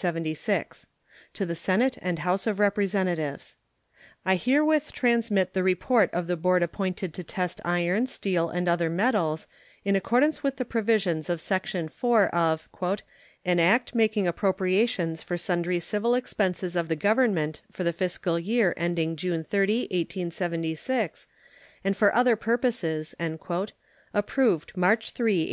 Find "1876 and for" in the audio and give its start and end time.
19.82-22.14